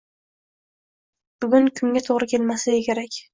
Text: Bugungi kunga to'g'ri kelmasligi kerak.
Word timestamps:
Bugungi 1.45 1.75
kunga 1.81 2.03
to'g'ri 2.09 2.29
kelmasligi 2.33 2.83
kerak. 2.89 3.21